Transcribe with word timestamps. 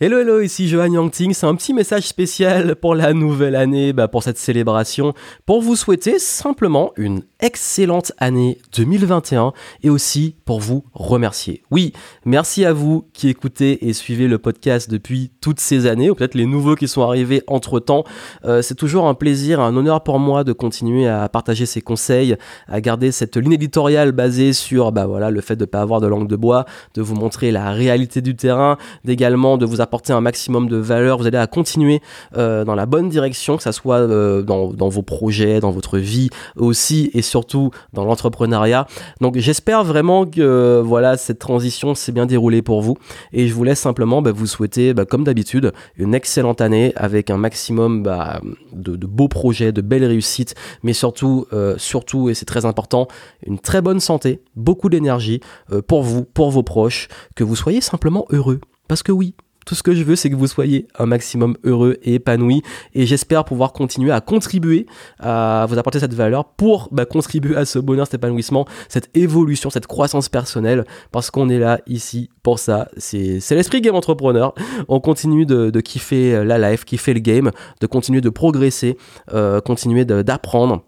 Hello 0.00 0.18
hello, 0.18 0.40
ici 0.40 0.66
Johan 0.66 0.92
Yangting, 0.92 1.32
c'est 1.34 1.46
un 1.46 1.54
petit 1.54 1.72
message 1.72 2.08
spécial 2.08 2.74
pour 2.74 2.96
la 2.96 3.12
nouvelle 3.12 3.54
année, 3.54 3.92
bah, 3.92 4.08
pour 4.08 4.24
cette 4.24 4.38
célébration, 4.38 5.14
pour 5.46 5.62
vous 5.62 5.76
souhaiter 5.76 6.18
simplement 6.18 6.90
une 6.96 7.22
excellente 7.44 8.12
année 8.16 8.56
2021 8.74 9.52
et 9.82 9.90
aussi 9.90 10.34
pour 10.46 10.60
vous 10.60 10.82
remercier. 10.94 11.62
Oui, 11.70 11.92
merci 12.24 12.64
à 12.64 12.72
vous 12.72 13.06
qui 13.12 13.28
écoutez 13.28 13.86
et 13.86 13.92
suivez 13.92 14.28
le 14.28 14.38
podcast 14.38 14.90
depuis 14.90 15.30
toutes 15.42 15.60
ces 15.60 15.86
années, 15.86 16.08
ou 16.08 16.14
peut-être 16.14 16.34
les 16.34 16.46
nouveaux 16.46 16.74
qui 16.74 16.88
sont 16.88 17.02
arrivés 17.02 17.42
entre-temps. 17.46 18.04
Euh, 18.46 18.62
c'est 18.62 18.74
toujours 18.74 19.06
un 19.06 19.12
plaisir, 19.12 19.60
un 19.60 19.76
honneur 19.76 20.02
pour 20.02 20.18
moi 20.18 20.42
de 20.42 20.54
continuer 20.54 21.06
à 21.06 21.28
partager 21.28 21.66
ces 21.66 21.82
conseils, 21.82 22.34
à 22.66 22.80
garder 22.80 23.12
cette 23.12 23.36
ligne 23.36 23.52
éditoriale 23.52 24.12
basée 24.12 24.54
sur 24.54 24.90
bah, 24.90 25.04
voilà, 25.04 25.30
le 25.30 25.42
fait 25.42 25.56
de 25.56 25.64
ne 25.64 25.66
pas 25.66 25.82
avoir 25.82 26.00
de 26.00 26.06
langue 26.06 26.28
de 26.28 26.36
bois, 26.36 26.64
de 26.94 27.02
vous 27.02 27.14
montrer 27.14 27.50
la 27.50 27.72
réalité 27.72 28.22
du 28.22 28.36
terrain, 28.36 28.78
d'également 29.04 29.58
de 29.58 29.66
vous 29.66 29.82
apporter 29.82 30.14
un 30.14 30.22
maximum 30.22 30.66
de 30.66 30.78
valeur, 30.78 31.18
vous 31.18 31.26
allez 31.26 31.36
à 31.36 31.46
continuer 31.46 32.00
euh, 32.38 32.64
dans 32.64 32.74
la 32.74 32.86
bonne 32.86 33.10
direction, 33.10 33.58
que 33.58 33.62
ce 33.62 33.72
soit 33.72 33.98
euh, 33.98 34.40
dans, 34.40 34.88
vos 34.88 35.02
projets, 35.02 35.60
dans 35.60 35.72
votre 35.72 35.98
vie 35.98 36.30
aussi, 36.56 37.10
et 37.12 37.20
surtout 37.34 37.72
dans 37.92 38.04
l'entrepreneuriat. 38.04 38.86
Donc 39.20 39.38
j'espère 39.38 39.82
vraiment 39.82 40.24
que 40.24 40.80
voilà 40.84 41.16
cette 41.16 41.40
transition 41.40 41.96
s'est 41.96 42.12
bien 42.12 42.26
déroulée 42.26 42.62
pour 42.62 42.80
vous, 42.80 42.96
et 43.32 43.48
je 43.48 43.54
vous 43.54 43.64
laisse 43.64 43.80
simplement 43.80 44.22
bah, 44.22 44.30
vous 44.30 44.46
souhaiter, 44.46 44.94
bah, 44.94 45.04
comme 45.04 45.24
d'habitude, 45.24 45.72
une 45.96 46.14
excellente 46.14 46.60
année 46.60 46.92
avec 46.94 47.30
un 47.30 47.36
maximum 47.36 48.04
bah, 48.04 48.40
de, 48.72 48.94
de, 48.94 49.06
beaux 49.08 49.26
projets, 49.26 49.72
de 49.72 49.80
belles 49.80 50.04
réussites, 50.04 50.54
mais 50.84 50.92
surtout, 50.92 51.46
euh, 51.52 51.74
surtout, 51.76 52.28
et 52.30 52.34
c'est 52.34 52.44
très 52.44 52.66
important, 52.66 53.08
une 53.44 53.58
très 53.58 53.82
bonne 53.82 53.98
santé, 53.98 54.40
beaucoup 54.54 54.88
d'énergie 54.88 55.40
euh, 55.72 55.82
pour 55.82 56.04
vous, 56.04 56.22
pour 56.22 56.52
vos 56.52 56.62
proches, 56.62 57.08
que 57.34 57.42
vous 57.42 57.56
soyez 57.56 57.80
simplement 57.80 58.26
heureux. 58.30 58.60
Parce 58.86 59.02
que 59.02 59.10
oui, 59.10 59.34
tout 59.64 59.74
ce 59.74 59.82
que 59.82 59.94
je 59.94 60.02
veux, 60.02 60.16
c'est 60.16 60.30
que 60.30 60.36
vous 60.36 60.46
soyez 60.46 60.86
un 60.98 61.06
maximum 61.06 61.56
heureux 61.64 61.98
et 62.02 62.14
épanoui. 62.14 62.62
Et 62.94 63.06
j'espère 63.06 63.44
pouvoir 63.44 63.72
continuer 63.72 64.10
à 64.10 64.20
contribuer, 64.20 64.86
à 65.18 65.66
vous 65.68 65.78
apporter 65.78 66.00
cette 66.00 66.14
valeur 66.14 66.44
pour 66.44 66.88
bah, 66.92 67.04
contribuer 67.04 67.56
à 67.56 67.64
ce 67.64 67.78
bonheur, 67.78 68.06
cet 68.06 68.14
épanouissement, 68.14 68.66
cette 68.88 69.10
évolution, 69.14 69.70
cette 69.70 69.86
croissance 69.86 70.28
personnelle. 70.28 70.84
Parce 71.12 71.30
qu'on 71.30 71.48
est 71.48 71.58
là, 71.58 71.80
ici, 71.86 72.30
pour 72.42 72.58
ça. 72.58 72.88
C'est 72.96 73.40
l'esprit 73.50 73.80
game 73.80 73.94
entrepreneur. 73.94 74.54
On 74.88 75.00
continue 75.00 75.46
de, 75.46 75.70
de, 75.70 75.80
kiffer 75.80 76.44
la 76.44 76.58
life, 76.58 76.84
kiffer 76.84 77.14
le 77.14 77.20
game, 77.20 77.50
de 77.80 77.86
continuer 77.86 78.20
de 78.20 78.30
progresser, 78.30 78.96
euh, 79.32 79.60
continuer 79.60 80.04
d'apprendre 80.04 80.84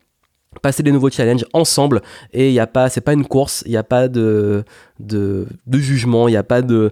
passer 0.61 0.83
des 0.83 0.93
nouveaux 0.93 1.11
challenges 1.11 1.45
ensemble 1.53 2.03
et 2.33 2.49
il 2.49 2.55
y 2.55 2.61
a 2.61 2.67
pas 2.67 2.89
c'est 2.89 3.01
pas 3.01 3.13
une 3.13 3.27
course 3.27 3.63
il 3.67 3.71
n'y 3.71 3.77
a 3.77 3.85
pas 3.85 4.09
de 4.09 4.65
jugement 5.73 6.29
il 6.29 6.33
n'y 6.33 6.37
a 6.37 6.43
pas 6.43 6.63
de, 6.63 6.91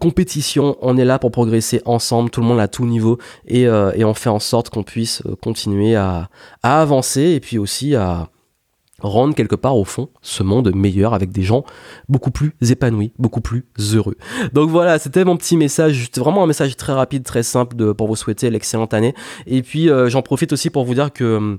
compétition 0.00 0.76
on 0.80 0.96
est 0.96 1.04
là 1.04 1.18
pour 1.18 1.30
progresser 1.30 1.82
ensemble 1.84 2.30
tout 2.30 2.40
le 2.40 2.46
monde 2.46 2.60
à 2.60 2.68
tout 2.68 2.86
niveau 2.86 3.18
et, 3.46 3.66
euh, 3.66 3.92
on 4.04 4.14
fait 4.14 4.30
en 4.30 4.38
sorte 4.38 4.70
qu'on 4.70 4.82
puisse 4.82 5.22
euh, 5.26 5.34
continuer 5.34 5.96
à, 5.96 6.28
avancer 6.62 7.22
et 7.22 7.40
puis 7.40 7.58
aussi 7.58 7.94
à 7.94 8.28
rendre 9.00 9.34
quelque 9.34 9.56
part 9.56 9.76
au 9.76 9.84
fond 9.84 10.08
ce 10.22 10.42
monde 10.42 10.74
meilleur 10.74 11.14
avec 11.14 11.32
des 11.32 11.42
gens 11.42 11.64
beaucoup 12.08 12.30
plus 12.30 12.52
épanouis, 12.70 13.12
beaucoup 13.18 13.40
plus 13.40 13.66
heureux. 13.94 14.16
Donc 14.52 14.70
voilà, 14.70 14.98
c'était 14.98 15.24
mon 15.24 15.36
petit 15.36 15.56
message, 15.56 16.10
vraiment 16.16 16.44
un 16.44 16.46
message 16.46 16.76
très 16.76 16.92
rapide, 16.92 17.24
très 17.24 17.42
simple 17.42 17.76
de, 17.76 17.92
pour 17.92 18.06
vous 18.06 18.16
souhaiter 18.16 18.50
l'excellente 18.50 18.94
année. 18.94 19.14
Et 19.46 19.62
puis 19.62 19.90
euh, 19.90 20.08
j'en 20.08 20.22
profite 20.22 20.52
aussi 20.52 20.70
pour 20.70 20.84
vous 20.84 20.94
dire 20.94 21.12
que 21.12 21.36
hum, 21.36 21.58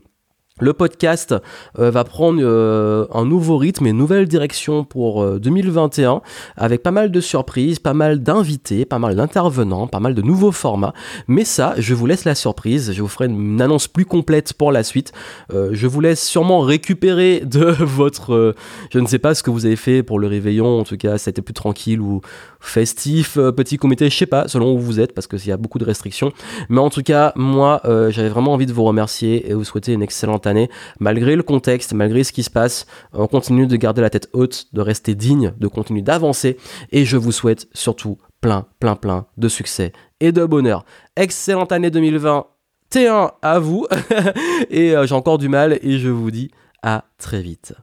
le 0.61 0.71
podcast 0.71 1.35
euh, 1.79 1.91
va 1.91 2.05
prendre 2.05 2.39
euh, 2.41 3.07
un 3.13 3.25
nouveau 3.25 3.57
rythme 3.57 3.87
et 3.87 3.89
une 3.89 3.97
nouvelle 3.97 4.25
direction 4.25 4.85
pour 4.85 5.21
euh, 5.21 5.37
2021 5.37 6.21
avec 6.55 6.81
pas 6.81 6.91
mal 6.91 7.11
de 7.11 7.19
surprises, 7.19 7.79
pas 7.79 7.93
mal 7.93 8.23
d'invités, 8.23 8.85
pas 8.85 8.97
mal 8.97 9.17
d'intervenants, 9.17 9.87
pas 9.87 9.99
mal 9.99 10.15
de 10.15 10.21
nouveaux 10.21 10.53
formats. 10.53 10.93
Mais 11.27 11.43
ça, 11.43 11.73
je 11.77 11.93
vous 11.93 12.05
laisse 12.05 12.23
la 12.23 12.35
surprise. 12.35 12.93
Je 12.93 13.01
vous 13.01 13.09
ferai 13.09 13.25
une 13.25 13.61
annonce 13.61 13.89
plus 13.89 14.05
complète 14.05 14.53
pour 14.53 14.71
la 14.71 14.83
suite. 14.83 15.11
Euh, 15.53 15.71
je 15.73 15.87
vous 15.87 15.99
laisse 15.99 16.25
sûrement 16.25 16.61
récupérer 16.61 17.41
de 17.45 17.65
votre... 17.65 18.55
je 18.93 18.99
ne 18.99 19.07
sais 19.07 19.19
pas 19.19 19.35
ce 19.35 19.43
que 19.43 19.51
vous 19.51 19.65
avez 19.65 19.75
fait 19.75 20.03
pour 20.03 20.19
le 20.19 20.27
réveillon. 20.27 20.79
En 20.79 20.83
tout 20.85 20.95
cas, 20.95 21.17
été 21.17 21.41
plus 21.41 21.53
tranquille 21.53 21.99
ou 21.99 22.21
festif, 22.61 23.37
petit 23.57 23.75
comité, 23.75 24.09
je 24.09 24.15
sais 24.15 24.25
pas, 24.25 24.47
selon 24.47 24.73
où 24.73 24.79
vous 24.79 25.01
êtes 25.01 25.13
parce 25.13 25.27
qu'il 25.27 25.45
y 25.47 25.51
a 25.51 25.57
beaucoup 25.57 25.79
de 25.79 25.85
restrictions. 25.85 26.31
Mais 26.69 26.79
en 26.79 26.89
tout 26.89 27.03
cas, 27.03 27.33
moi, 27.35 27.81
j'avais 27.83 28.29
vraiment 28.29 28.53
envie 28.53 28.65
de 28.65 28.73
vous 28.73 28.85
remercier 28.85 29.49
et 29.49 29.53
vous 29.53 29.65
souhaiter 29.65 29.91
une 29.91 30.01
excellente 30.01 30.44
année. 30.47 30.69
Malgré 30.99 31.35
le 31.35 31.43
contexte, 31.43 31.93
malgré 31.93 32.23
ce 32.23 32.31
qui 32.31 32.43
se 32.43 32.49
passe, 32.49 32.85
on 33.13 33.27
continue 33.27 33.67
de 33.67 33.75
garder 33.75 34.01
la 34.01 34.09
tête 34.09 34.29
haute, 34.33 34.67
de 34.73 34.81
rester 34.81 35.15
digne, 35.15 35.53
de 35.59 35.67
continuer 35.67 36.01
d'avancer. 36.01 36.57
Et 36.91 37.05
je 37.05 37.17
vous 37.17 37.31
souhaite 37.31 37.67
surtout 37.73 38.17
plein, 38.41 38.65
plein, 38.79 38.95
plein 38.95 39.25
de 39.37 39.47
succès 39.47 39.91
et 40.19 40.31
de 40.31 40.45
bonheur. 40.45 40.85
Excellente 41.15 41.71
année 41.71 41.89
2020. 41.91 42.45
T1 42.91 43.31
à 43.41 43.59
vous. 43.59 43.87
et 44.69 44.95
euh, 44.95 45.05
j'ai 45.07 45.15
encore 45.15 45.37
du 45.37 45.49
mal 45.49 45.79
et 45.81 45.99
je 45.99 46.09
vous 46.09 46.31
dis 46.31 46.51
à 46.83 47.05
très 47.17 47.41
vite. 47.41 47.73